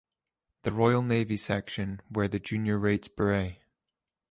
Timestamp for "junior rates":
2.39-3.07